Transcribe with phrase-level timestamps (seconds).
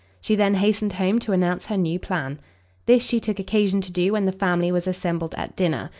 [0.19, 2.39] She then hastened home, to announce her new plan.
[2.87, 5.89] This she took occasion to do when the family was assembled at dinner.